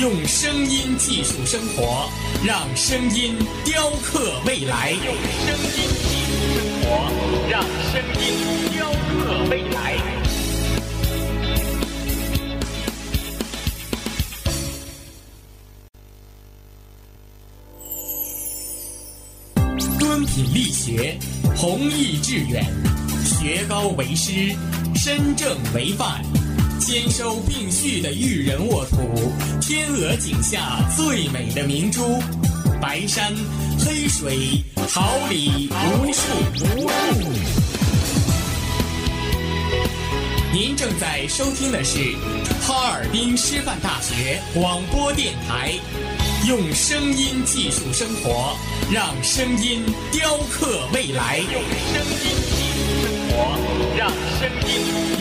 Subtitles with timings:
[0.00, 2.08] 用声音技术生活，
[2.42, 3.36] 让声音
[3.66, 4.92] 雕刻未来。
[4.92, 5.76] 用声音
[6.08, 6.88] 技术生活，
[7.50, 8.24] 让声音
[8.72, 9.98] 雕刻未来。
[19.98, 21.18] 敦品力学，
[21.54, 22.64] 弘毅致远，
[23.22, 24.56] 学高为师，
[24.94, 26.24] 身正为范。
[26.80, 28.96] 兼收并蓄的育人沃土，
[29.60, 32.18] 天鹅颈下最美的明珠，
[32.80, 33.34] 白山
[33.78, 36.22] 黑水，桃李无数
[36.64, 36.94] 无数。
[40.54, 41.98] 您正在收听的是
[42.62, 45.74] 哈尔滨师范大学广播电台，
[46.48, 48.56] 用声音技术生活，
[48.90, 51.36] 让声音雕刻未来。
[51.40, 51.62] 用
[51.92, 53.36] 声音技术生活，
[53.98, 55.19] 让声音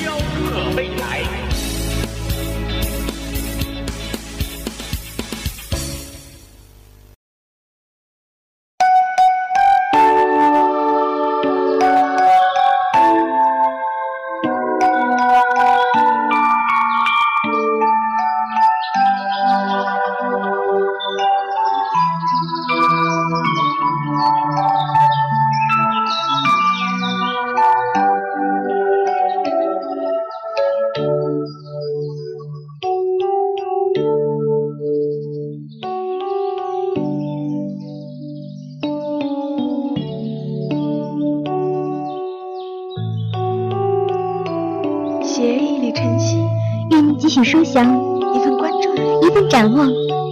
[47.70, 49.88] 一份关注，一份展望。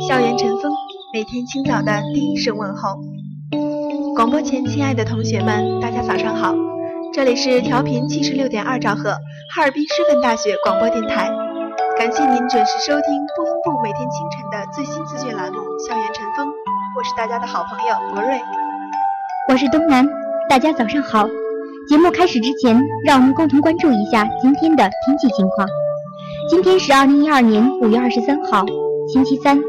[0.07, 0.71] 校园晨风，
[1.13, 2.97] 每天清早的第一声问候。
[4.15, 6.55] 广播前，亲爱的同学们，大家早上好！
[7.13, 9.11] 这里是调频七十六点二兆赫，
[9.53, 11.29] 哈尔滨师范大学广播电台。
[11.95, 13.03] 感谢您准时收听
[13.35, 16.47] 播音部每天清晨的最新资讯栏目《校园晨风》，
[16.97, 18.39] 我是大家的好朋友博瑞，
[19.47, 20.03] 我是东南，
[20.49, 21.27] 大家早上好。
[21.87, 25.67] 节目开始之前，让我们共同关注一下今天的天气情况。
[26.49, 28.65] 今天是二零一二年五月二十三号，
[29.11, 29.59] 星期三，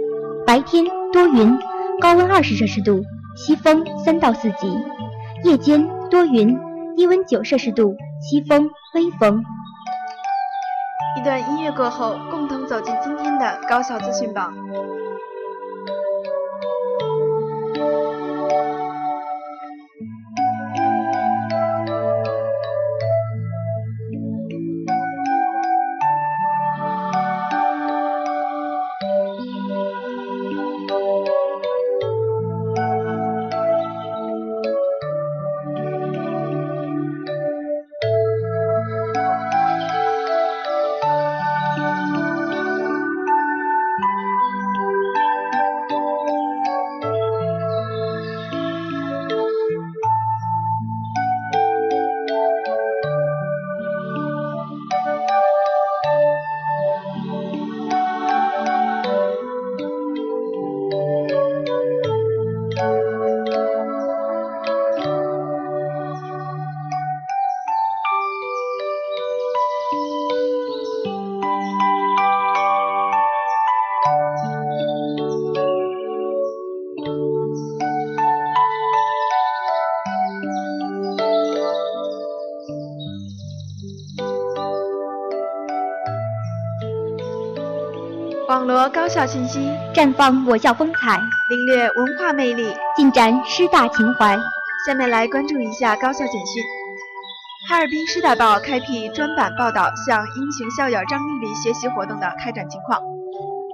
[0.47, 1.59] 白天多云，
[2.00, 3.03] 高温二十摄氏度，
[3.34, 4.69] 西风三到四级；
[5.43, 6.56] 夜间多云，
[6.94, 9.43] 低温九摄氏度，西风微风。
[11.19, 14.55] 一段音乐过后，共同走进今天的高校资讯榜。
[88.88, 91.20] 高校信息，绽放我校风采，
[91.50, 94.38] 领略文化魅力，尽展师大情怀。
[94.87, 96.62] 下面来关注一下高校简讯：
[97.69, 103.02] 哈尔滨师大报开辟专版报道向英雄校友张丽丽学习活动的开展情况。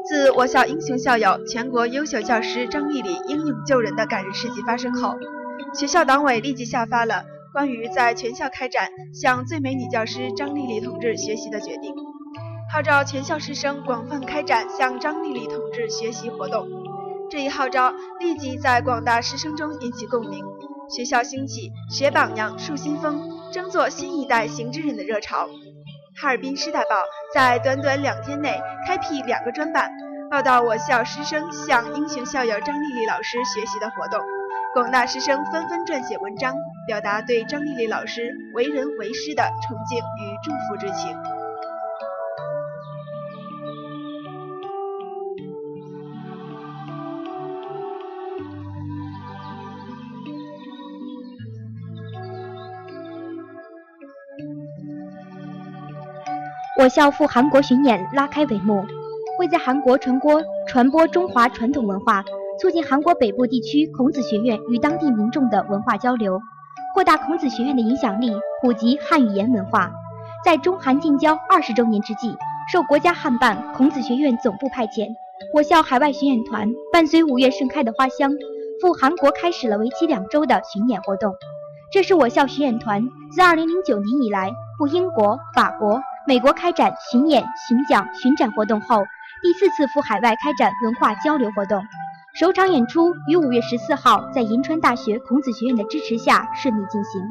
[0.06, 5.14] 自我校英雄校友、全国优秀教师张丽丽英勇救人的感人事迹发生后，
[5.74, 11.94] 学校党委立即下发了关于在全校开展向最美女教师张丽丽同志学习的决定。
[12.74, 16.66] 号召全校师生广泛开展向张丽丽同志学习活动，
[17.30, 20.44] 这一号召立即在广大师生中引起共鸣，
[20.90, 25.48] 学校兴起学榜样、树新风、争做新一代行之人的热潮。
[26.20, 26.96] 哈尔滨师大报
[27.32, 29.92] 在短短两天内开辟两个专版，
[30.28, 34.20] 报道我校师生向英雄校友张丽丽老师学习的活动，
[34.74, 36.52] 广大师生纷纷撰写文章，
[36.88, 41.16] 表达对张丽丽老师为人为师的崇敬与祝福之情。
[56.84, 58.84] 我校赴韩国巡演拉开帷幕，
[59.38, 62.22] 为在韩国传播传播中华传统文化，
[62.60, 66.38] 促进韩国北部地区孔子学院与当地民众的文化交流，
[66.92, 69.90] 扩大孔子学院的影响力，普及汉语言文化。
[70.44, 72.36] 在中韩建交二十周年之际，
[72.70, 75.08] 受国家汉办孔子学院总部派遣，
[75.54, 78.30] 我校海外巡演团伴随五月盛开的花香，
[78.82, 81.32] 赴韩国开始了为期两周的巡演活动。
[81.90, 86.02] 这是我校巡演团自二零零九年以来赴英国、法国。
[86.26, 89.04] 美国开展巡演、巡讲、巡展活动后，
[89.42, 91.84] 第四次赴海外开展文化交流活动。
[92.40, 97.22] 首场演出于五月十四号在银川大学孔子学院的支持下顺利进行。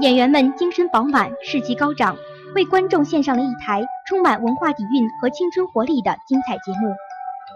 [0.00, 2.18] 演员们精神饱满，士气高涨，
[2.54, 6.94] 为观众献上了一台充满文化底蕴和青春活力的精彩节目。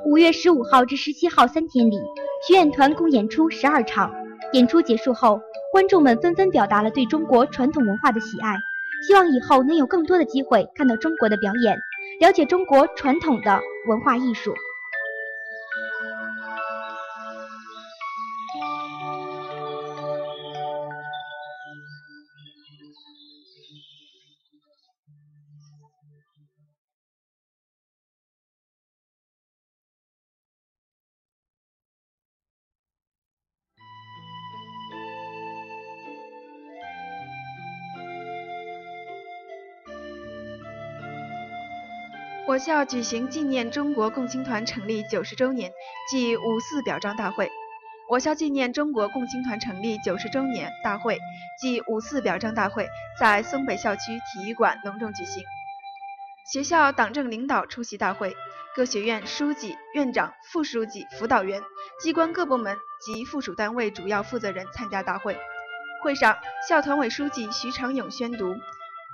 [0.06, 2.00] 五月十五号至十七号三天里，
[2.48, 4.10] 巡演团共演出十二场。
[4.54, 5.38] 演出结束后，
[5.70, 8.56] 观众们纷纷表达了对中国传统文化的喜爱。
[9.06, 11.76] 希望以后能有更多的机会看到中国的表演，
[12.20, 14.54] 了解中国传统的文化艺术。
[42.52, 45.72] 我校举行纪念中国共青团成立九十周年
[46.10, 47.50] 暨五四表彰大会。
[48.10, 51.18] 我校纪念中国共青团成立九十周年大会
[51.58, 52.86] 暨五四表彰大会
[53.18, 55.42] 在松北校区体育馆隆重举行。
[56.52, 58.36] 学校党政领导出席大会，
[58.76, 61.62] 各学院书记、院长、副书记、辅导员、
[62.02, 65.38] 机关各部门及附属单位主要负责人参加大会。
[66.04, 66.36] 会上，
[66.68, 68.54] 校团委书记徐长勇宣读。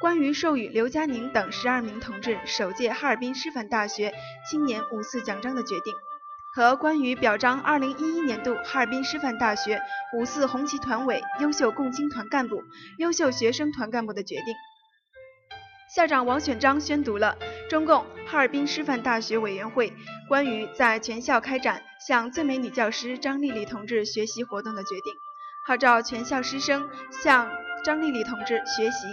[0.00, 4.14] 关于授予刘佳宁等十二名同志首届哈尔滨师范大学
[4.48, 5.92] 青年五四奖章的决定，
[6.54, 9.80] 和关于表彰二零一一年度哈尔滨师范大学
[10.16, 12.62] 五四红旗团委优秀共青团干部、
[12.98, 14.54] 优秀学生团干部的决定，
[15.92, 17.36] 校长王选章宣读了
[17.68, 19.92] 中共哈尔滨师范大学委员会
[20.28, 25.12] 关于在全校开展向最美女教师张丽丽同志学习活动的决定，
[25.66, 27.50] 号召全校师生向
[27.82, 29.08] 张丽丽同志学习。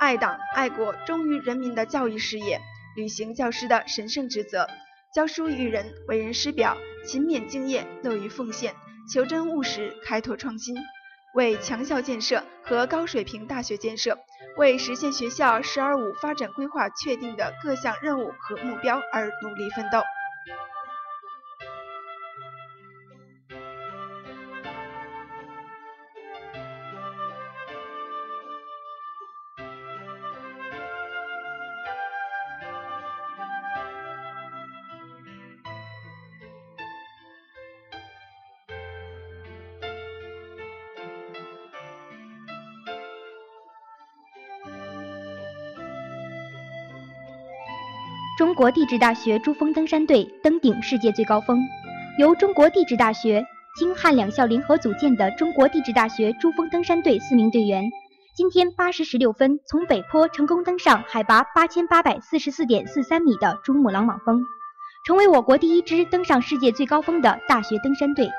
[0.00, 2.58] 爱党、爱国、忠于人民的教育事业，
[2.96, 4.66] 履行教师的神圣职责，
[5.14, 6.74] 教书育人，为人师表，
[7.06, 8.74] 勤勉敬业，乐于奉献，
[9.12, 10.74] 求真务实，开拓创新，
[11.34, 14.18] 为强校建设和高水平大学建设，
[14.56, 20.02] 为实现学校“十二五”发展规划确定的各项任务和目标而努力奋斗。
[48.40, 51.60] 中国地质大学珠峰登山队登顶世界最高峰。
[52.18, 53.44] 由中国地质大学、
[53.76, 57.84] 京汉两校联合组建的中国地质大学珠峰登山队四名队员，
[58.34, 64.42] 今天八时十六分从北坡成功登上海拔八千八百四十四点四三米的珠穆朗玛峰，
[65.04, 68.30] 成为我国第一支登上世界最高峰的大学登山队。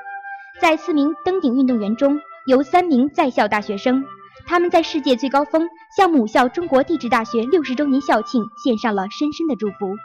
[0.60, 4.04] 在四名登顶运动员中，有三名在校大学生。
[4.52, 5.66] 他们在世界最高峰
[5.96, 9.96] 向母校中国地质大学六十周年校庆献上了深深的祝福。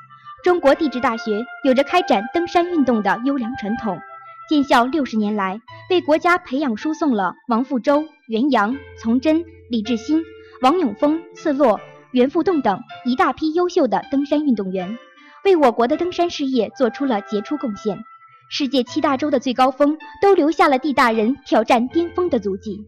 [0.42, 4.00] 中国地质大学有着开展登山运动的优良传统，
[4.48, 10.24] 建校六十年来，为国家培养输送了王富洲、袁洋、从真、李志新、
[10.62, 14.98] 王永峰、次洛、袁富栋等一大批优秀的登山运动员，
[15.44, 18.02] 为我国的登山事业做出了杰出贡献。
[18.50, 22.88] 世界七大洲的最高峰都留下了地大人挑战巅峰的足迹。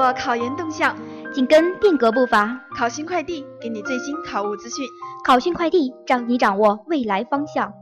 [0.00, 0.96] 握考研动向，
[1.34, 2.58] 紧跟变革步伐。
[2.74, 4.86] 考讯快递给你最新考务资讯，
[5.26, 7.74] 考讯快递让你掌握未来方向。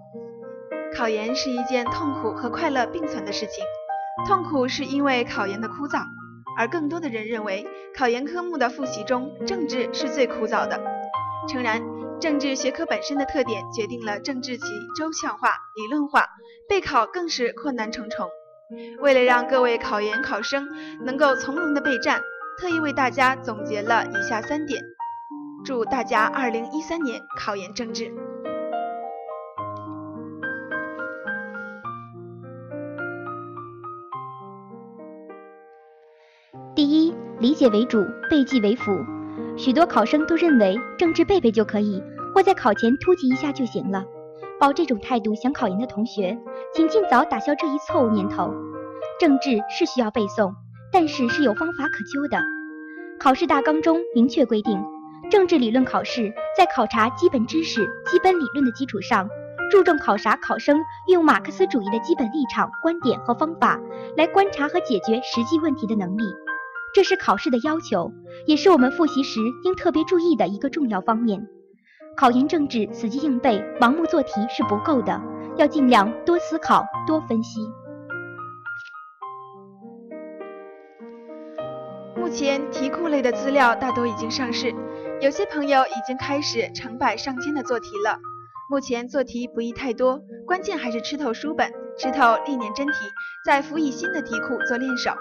[0.97, 3.65] 考研是一件痛苦和快乐并存的事情，
[4.27, 6.03] 痛苦是因为考研的枯燥，
[6.59, 7.65] 而更多的人认为
[7.97, 10.81] 考研科目的复习中，政治是最枯燥的。
[11.49, 11.81] 诚然，
[12.21, 14.65] 政治学科本身的特点决定了政治其
[14.99, 16.27] 抽象化、理论化，
[16.69, 18.29] 备考更是困难重重。
[19.01, 20.69] 为了让各位考研考生
[21.05, 22.21] 能够从容的备战，
[22.61, 24.83] 特意为大家总结了以下三点。
[25.65, 28.13] 祝大家二零一三年考研政治。
[36.75, 38.93] 第一，理解为主，背记为辅。
[39.57, 42.03] 许多考生都认为政治背背就可以，
[42.35, 44.05] 或在考前突击一下就行了。
[44.61, 46.39] 抱这种态度想考研的同学，
[46.75, 48.53] 请尽早打消这一错误念头。
[49.21, 50.53] 政治是需要背诵，
[50.93, 52.41] 但是是有方法可究的。
[53.19, 54.81] 考试大纲中明确规定，
[55.31, 59.29] 政治理论考试在考察基本知识、基本理论的基础上，
[59.71, 60.77] 注重考察考生
[61.09, 63.81] 运用马克思主义的基本立场、观点和方法
[64.17, 66.23] 来观察和解决实际问题的能力。
[66.95, 68.13] 这是考试的要求，
[68.47, 71.47] 也是我们复习时应特别注意的一个重要方面。
[72.19, 75.23] 考研政治死记硬背、盲目做题是不够的，
[75.57, 77.61] 要尽量多思考、多分析。
[82.17, 84.75] 目前题库类的资料大多已经上市，
[85.21, 88.19] 有些朋友已经开始成百上千的做题了。
[88.69, 92.95] 目前做题不宜太多，关键还是吃透书本，吃透历年真题，
[93.47, 95.13] 再辅以新的题库做练手。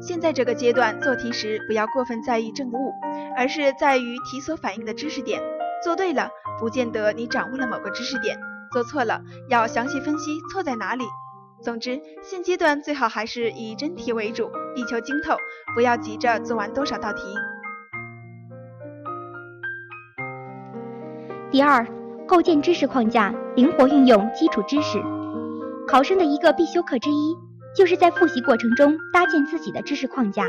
[0.00, 2.92] 现在这个阶段做题时，不要过分在意正误，
[3.36, 5.42] 而是在于题所反映的知识点。
[5.82, 8.36] 做对了，不见得你掌握了某个知识点；
[8.72, 11.04] 做错了，要详细分析错在哪里。
[11.62, 15.36] 总之，现阶段最好还是以真题为主，力求精透，
[15.74, 17.22] 不要急着做完多少道题。
[21.50, 21.86] 第二，
[22.26, 25.02] 构建知识框架，灵活运用基础知识。
[25.88, 27.36] 考生的一个必修课之一，
[27.76, 30.46] 就是在复习过程中搭建自己的知识框架。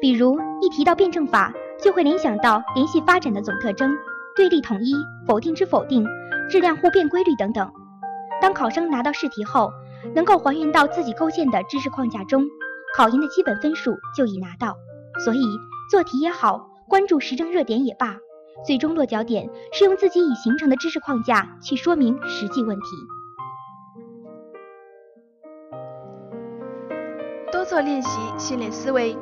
[0.00, 3.96] 比如，一提到辩证法，就会联想到联系发展的总特征。
[4.36, 4.92] 对立统一、
[5.26, 6.06] 否定之否定、
[6.50, 7.72] 质量互变规律等等。
[8.38, 9.72] 当考生拿到试题后，
[10.14, 12.44] 能够还原到自己构建的知识框架中，
[12.94, 14.76] 考研的基本分数就已拿到。
[15.24, 15.40] 所以
[15.90, 18.18] 做题也好，关注时政热点也罢，
[18.66, 22.84] 最终落脚点是用自己已形成的知识框架去说明实际问题。
[27.50, 29.16] 多做练习，训练思维。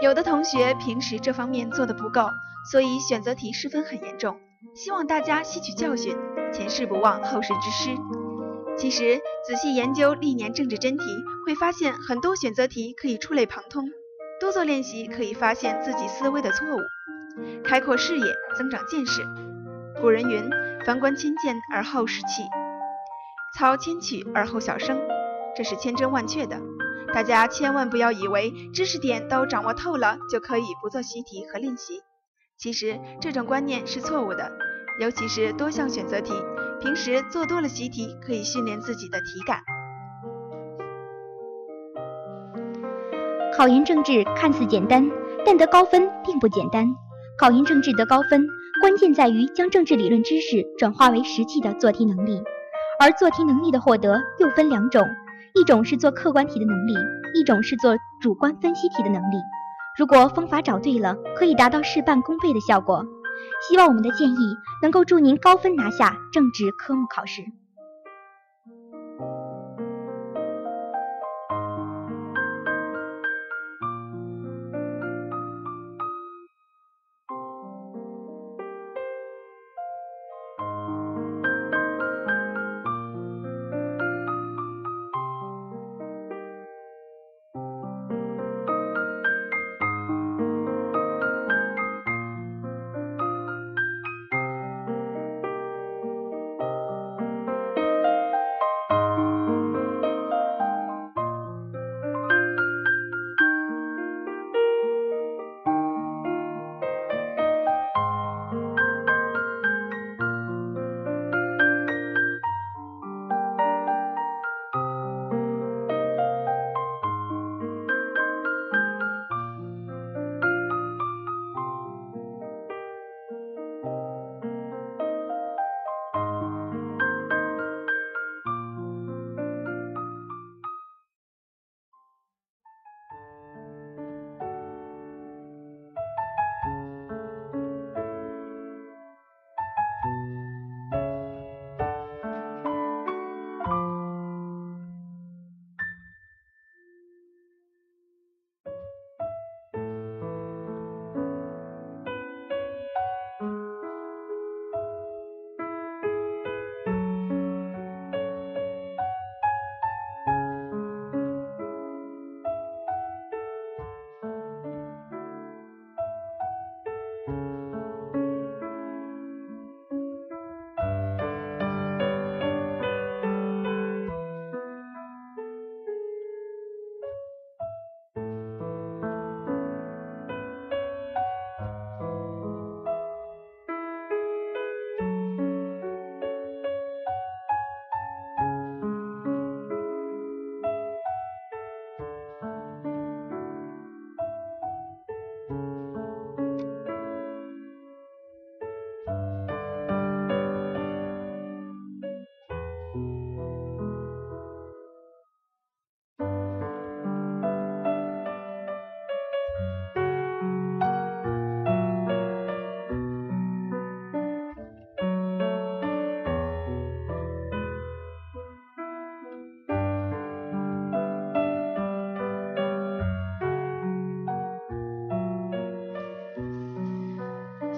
[0.00, 2.28] 有的同学平时这方面做的不够。
[2.70, 4.38] 所以选择题失分很严重，
[4.72, 6.16] 希望大家吸取教训，
[6.52, 7.96] 前事不忘后事之师。
[8.76, 11.04] 其实仔细研究历年政治真题，
[11.46, 13.88] 会发现很多选择题可以触类旁通。
[14.40, 16.80] 多做练习可以发现自己思维的错误，
[17.62, 18.24] 开阔视野，
[18.58, 19.22] 增长见识。
[20.00, 20.50] 古人云
[20.84, 22.42] ：“凡观千剑而后识器，
[23.56, 25.00] 操千曲而后晓声。”
[25.56, 26.60] 这是千真万确的。
[27.14, 32.02] 大家千万不要以为知识点都掌握透了就可以不做习题和练习。
[32.56, 34.50] 其实这种观念是错误的，
[35.00, 36.32] 尤其是多项选择题，
[36.80, 39.58] 平时做多了习题，可以训练自己的题感。
[43.56, 45.10] 考研政治看似简单，
[45.44, 46.94] 但得高分并不简单。
[47.38, 48.46] 考研政治得高分，
[48.80, 52.42] 关键在于将政治理论知识转化为实际的做题能力。
[53.00, 55.06] 而做题能力的获得又分两种，
[55.54, 56.94] 一种是做客观题的能力，
[57.34, 59.36] 一种是做主观分析题的能力。
[59.96, 63.06] 如果方法找对了，可以达到事半功倍的效果。
[63.68, 67.42] 希望我们的建议能够助您高分拿下政治科目考试。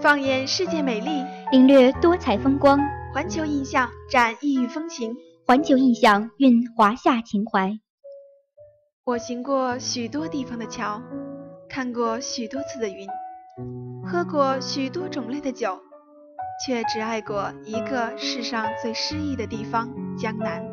[0.06, 2.78] 放眼世界美丽，领略多彩风光。
[3.12, 7.76] 环球印象展异域风情，环球印象蕴华夏情怀。
[9.04, 11.02] 我行过许多地方的桥，
[11.68, 13.08] 看过许多次的云，
[14.04, 15.76] 喝过许多种类的酒，
[16.64, 20.64] 却只爱过一个世上最诗意的地方——江南。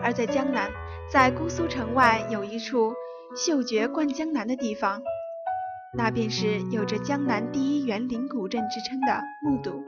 [0.00, 0.70] 而在江南，
[1.12, 2.94] 在姑苏城外有一处
[3.34, 5.02] 嗅觉贯江南的地方，
[5.94, 9.84] 那便是有着“江南第一园林古镇”之称的木渎。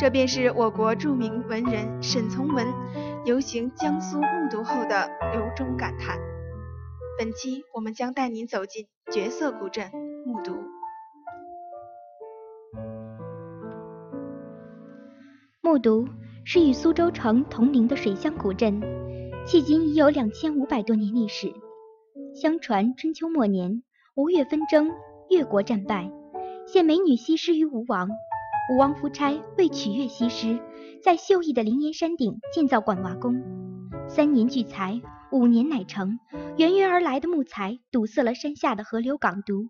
[0.00, 2.66] 这便是我国著名文人沈从文
[3.24, 6.18] 游行江苏木渎后的由衷感叹。
[7.16, 9.92] 本期我们将带您走进绝色古镇
[10.26, 10.56] 木渎。
[15.60, 16.08] 木渎
[16.44, 18.80] 是与苏州城同龄的水乡古镇，
[19.46, 21.52] 迄今已有两千五百多年历史。
[22.34, 23.82] 相传春秋末年，
[24.18, 24.90] 吴越纷争，
[25.30, 26.10] 越国战败，
[26.66, 28.10] 献美女西施于吴王。
[28.68, 30.58] 吴王夫差为取悦西施，
[31.04, 33.40] 在秀逸的灵岩山顶建造管娃宫。
[34.08, 35.00] 三年聚财，
[35.30, 36.18] 五年乃成。
[36.56, 39.68] 源源而来的木材堵塞了山下的河流港渎，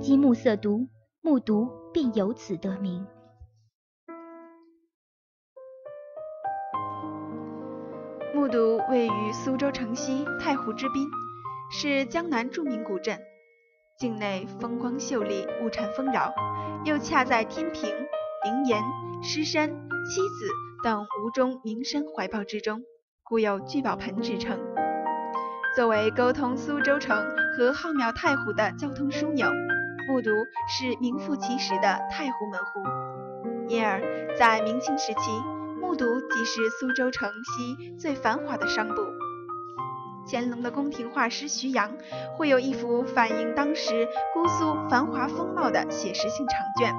[0.00, 0.88] 积木色渎，
[1.20, 3.06] 木渎便由此得名。
[8.34, 11.06] 木渎位于苏州城西太湖之滨，
[11.70, 13.20] 是江南著名古镇，
[14.00, 16.32] 境内风光秀丽，物产丰饶，
[16.86, 17.90] 又恰在天平。
[18.42, 18.82] 灵岩、
[19.22, 20.48] 狮山、七子
[20.82, 22.80] 等吴中名山怀抱之中，
[23.22, 24.58] 故有聚宝盆之称。
[25.76, 27.14] 作为沟通苏州城
[27.54, 29.50] 和浩渺太湖的交通枢纽，
[30.08, 30.30] 木渎
[30.66, 33.68] 是名副其实的太湖门户。
[33.68, 34.00] 因而，
[34.34, 35.30] 在明清时期，
[35.78, 39.19] 木渎即是苏州城西最繁华的商埠。
[40.26, 41.90] 乾隆的宫廷画师徐阳，
[42.36, 46.94] 绘有一幅反映当时姑苏繁华风貌的写实性长卷。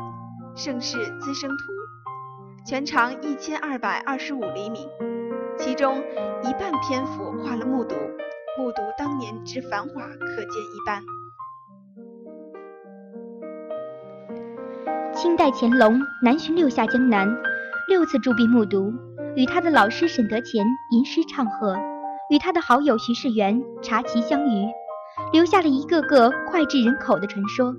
[0.62, 1.56] 《盛世滋生图》
[2.68, 4.86] 全长一千二百二十五厘米，
[5.58, 6.04] 其中
[6.44, 7.96] 一半篇幅画了木渎，
[8.58, 11.02] 木渎当年之繁华可见一斑。
[15.14, 17.34] 清代乾隆南巡六下江南，
[17.88, 18.94] 六次驻跸木渎，
[19.36, 21.78] 与他的老师沈德潜吟诗唱和，
[22.32, 24.66] 与他的好友徐世元茶棋相娱，
[25.34, 27.76] 留下了一个个脍炙人口的传说。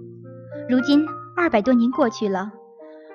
[0.69, 2.53] 如今二百多年过去了。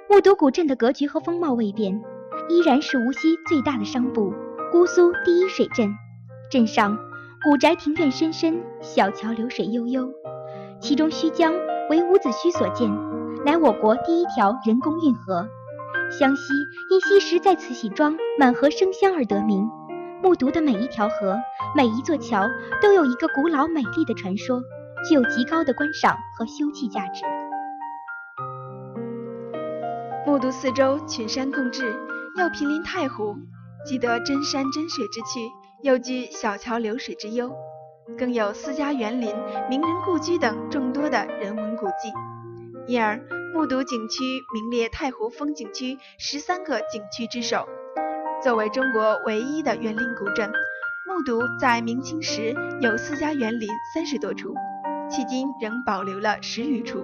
[0.10, 2.02] 木渎古镇的格局和风貌未变，
[2.50, 4.34] 依然是无锡最大的商埠，
[4.72, 5.94] 姑苏第一水镇。
[6.50, 6.98] 镇上
[7.44, 10.10] 古宅庭院深深，小桥流水悠悠。
[10.80, 11.54] 其中胥江
[11.92, 12.90] 为伍子胥所建，
[13.46, 15.48] 乃我国第一条人工运河。
[16.10, 16.54] 湘西
[16.90, 19.70] 因昔时在此洗庄，满河生香而得名。
[20.22, 21.38] 木渎的每一条河、
[21.76, 22.48] 每一座桥，
[22.82, 24.62] 都有一个古老美丽的传说，
[25.08, 27.24] 具有极高的观赏和休憩价值。
[30.26, 31.86] 木渎四周群山共峙，
[32.38, 33.38] 又毗邻太湖，
[33.86, 35.52] 既得真山真水之趣，
[35.84, 37.56] 又具小桥流水之优，
[38.18, 39.36] 更有私家园林、
[39.70, 42.12] 名人故居等众多的人文古迹，
[42.88, 43.18] 因而
[43.54, 47.70] 木渎景区名列太湖风景区十三个景区之首。
[48.44, 50.52] 作为中国唯一的园林古镇，
[51.08, 54.54] 木渎在明清时有私家园林三十多处，
[55.10, 57.04] 迄今仍保留了十余处。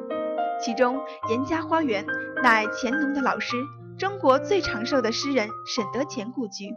[0.62, 2.06] 其中，严家花园
[2.44, 3.58] 乃乾隆的老师、
[3.98, 6.76] 中国最长寿的诗人沈德潜故居，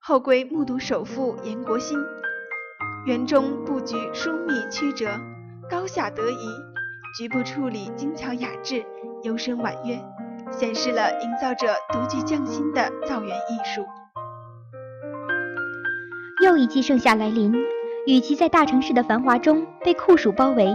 [0.00, 2.02] 后归木渎首富严国兴。
[3.04, 5.20] 园中布局疏密曲折，
[5.68, 6.48] 高下得宜，
[7.18, 8.84] 局部处理精巧雅致，
[9.22, 10.02] 幽深婉约，
[10.50, 13.84] 显示了营造者独具匠心的造园艺术。
[16.44, 17.52] 又一季盛夏来临，
[18.06, 20.72] 与其在大城市的繁华中被酷暑包围。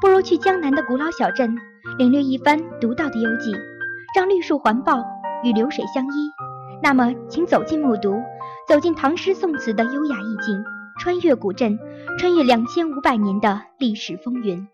[0.00, 1.56] 不如去江南的古老小镇，
[1.98, 3.54] 领略一番独到的幽静，
[4.14, 5.02] 让绿树环抱，
[5.42, 6.30] 与流水相依。
[6.82, 8.22] 那么，请走进木渎，
[8.68, 10.62] 走进唐诗宋词的优雅意境，
[10.98, 11.78] 穿越古镇，
[12.18, 14.66] 穿越两千五百年的历史风云。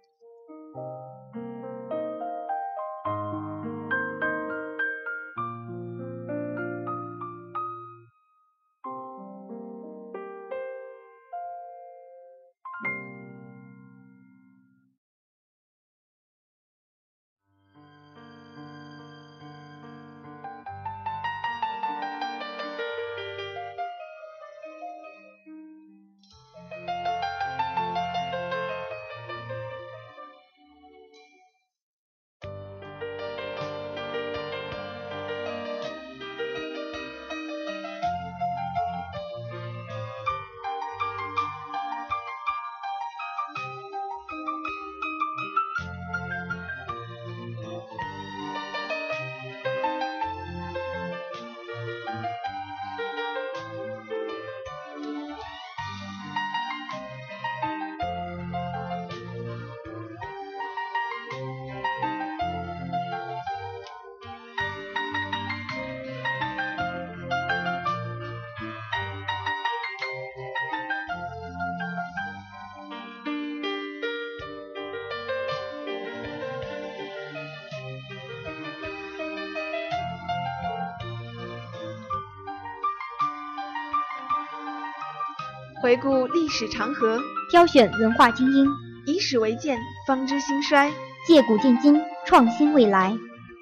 [85.83, 87.19] 回顾历史长河，
[87.51, 88.69] 挑选文化精英，
[89.07, 90.91] 以史为鉴，方知兴衰；
[91.27, 93.17] 借古鉴今，创新未来。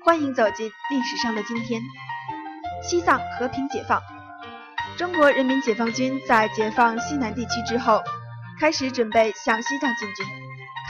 [0.05, 1.81] 欢迎走进历史上的今天。
[2.83, 4.03] 西藏和平解放，
[4.97, 8.03] 中国人民解放军在解放西南地区之后，
[8.59, 10.27] 开始准备向西藏进军。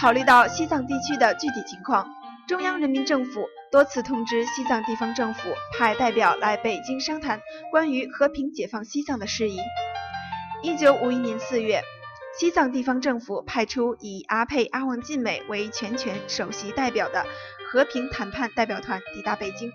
[0.01, 2.09] 考虑到西藏地区的具体情况，
[2.47, 7.39] 中央人民政府多次通知西藏地方政府派代表来北京商谈
[7.71, 9.59] 关于和平解放西藏的事宜。
[10.61, 11.83] 一九五一年四月，
[12.39, 17.25] 西藏地方政府派出以阿佩·阿旺晋美为全权首席代表的
[17.71, 19.71] 和平谈判代表团抵达北京，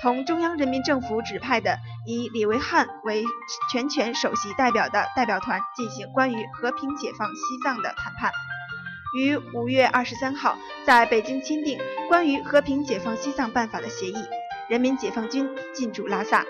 [0.00, 3.24] 同中央人民政府指派的以李维汉为
[3.70, 8.32] 全权首席代表的代表团进行关于和平解放西藏的谈判，
[9.18, 14.16] 于五月二十三号在北京签订关于和平解放西藏办法的协议，
[14.70, 16.46] 人民解放军进驻拉萨。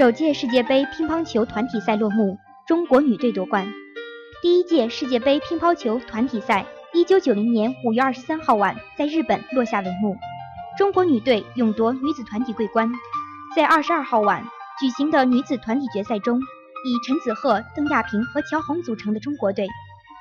[0.00, 3.70] 首届世界杯乒乓球团体赛落幕，中国女队夺冠。
[4.40, 10.16] 第一届世界杯乒乓球团体赛，一九九零年五月二十三号晚在日本落下帷幕，
[10.78, 12.90] 中国女队勇夺女子团体桂冠。
[13.54, 14.42] 在二十二号晚
[14.80, 19.68] 举行的女子团体决赛中，以陈子赫、邓亚萍和乔红组成的中国队，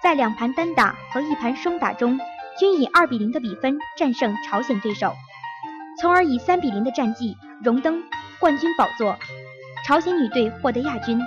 [0.04, 2.20] 在两盘单打和一盘双打中，
[2.60, 5.14] 均以二比零的比分战胜朝鲜对手，
[6.02, 8.04] 从而以三比零的战绩荣登
[8.42, 9.18] 冠军宝座。
[9.90, 11.20] 朝鲜女队获得亚军。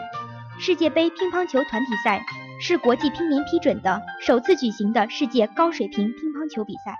[0.60, 2.24] 世界杯乒乓球团体赛
[2.60, 6.96] 是国际乒联批准的首次举行的世界高水平乒乓球比赛。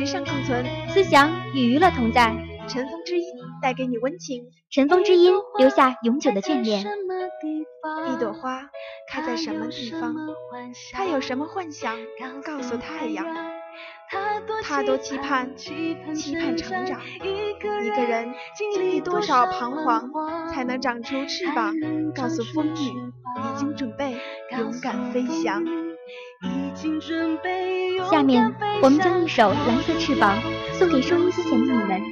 [0.00, 2.34] 时尚共存，思想与娱乐同在。
[2.66, 3.26] 尘封之音
[3.60, 6.80] 带给你温情，尘封之音留下永久的眷恋。
[6.80, 8.70] 一朵花
[9.10, 10.14] 开在什么地方？
[10.94, 11.98] 它有什么幻想？
[12.42, 13.26] 告诉太阳。
[14.62, 15.94] 他多期盼，期
[16.34, 16.98] 盼成长。
[17.22, 21.74] 一个人经历多少彷徨，才能长出翅膀？
[22.14, 22.88] 告诉风雨，
[23.36, 24.16] 已经准备
[24.56, 25.62] 勇敢飞翔。
[28.08, 30.38] 下面，我们将一首《蓝色翅膀》
[30.78, 32.02] 送给收音机前的你们，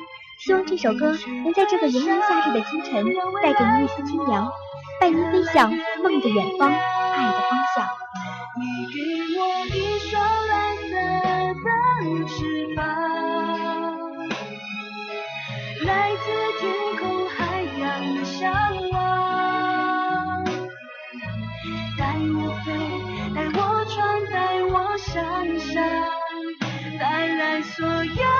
[0.41, 3.05] 希望这首歌能在这个炎炎夏日的清晨，
[3.43, 4.51] 带给您一丝清凉，
[5.01, 5.71] 伴您飞向
[6.03, 7.87] 梦的远方，爱的方向。
[8.59, 8.97] 你给
[9.39, 10.93] 我一双蓝色
[11.63, 11.67] 的
[12.27, 13.08] 翅膀，
[25.07, 26.19] 想象。
[26.99, 28.38] 带来所有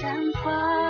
[0.00, 0.87] 山花。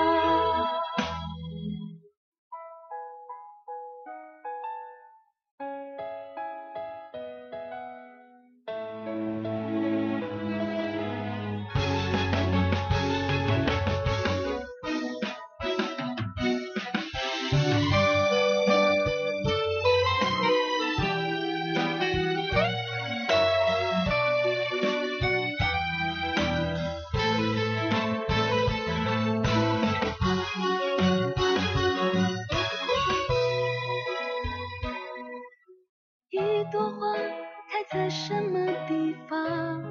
[38.29, 39.83] 什么地方？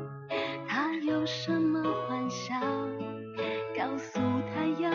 [0.67, 2.61] 他有什么幻想？
[3.75, 4.19] 告诉
[4.53, 4.93] 太阳，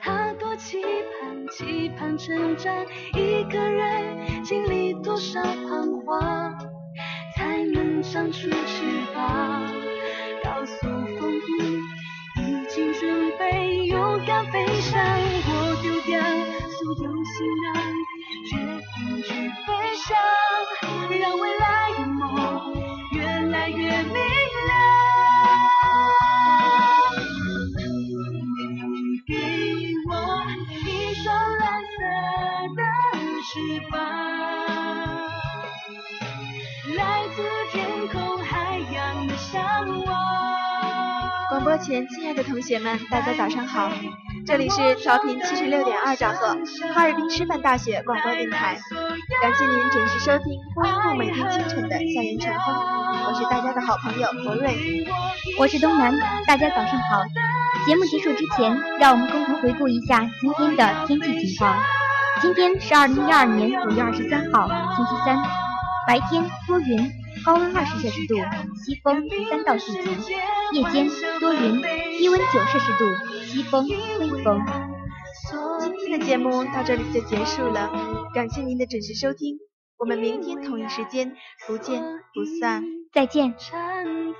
[0.00, 2.74] 他多期盼，期盼成长。
[3.12, 6.58] 一个人经历多少彷徨，
[7.36, 8.84] 才能长出翅
[9.14, 9.70] 膀？
[10.42, 11.78] 告诉风雨，
[12.40, 15.23] 已经准备勇敢飞翔。
[41.64, 43.90] 播前，亲爱的同学们，大家早上好，
[44.46, 46.48] 这里是调频七十六点二兆赫，
[46.92, 48.78] 哈尔滨师范大学广播电台，
[49.40, 52.76] 感谢您准时收听播音部每天清晨的校园晨风，
[53.26, 55.06] 我是大家的好朋友博瑞，
[55.58, 56.14] 我是东南，
[56.46, 57.24] 大家早上好。
[57.86, 61.82] 节目结束之前，让我们共同回顾一下今天的天气情况。
[62.42, 65.34] 今天是二零一二年五月二十三号，星期三，
[66.06, 67.10] 白天多云，
[67.44, 68.36] 高温二十摄氏度，
[68.84, 70.34] 西风三到四级；
[70.72, 71.08] 夜间
[71.40, 71.82] 多云，
[72.18, 73.04] 低温九摄氏度，
[73.44, 73.86] 西风
[74.18, 74.64] 微风。
[75.78, 77.90] 今天的节目到这里就结束了，
[78.34, 79.58] 感谢您的准时收听，
[79.98, 82.02] 我们明天同一时间不见
[82.32, 82.82] 不散。
[83.12, 83.54] 再见。
[83.58, 84.32] 缠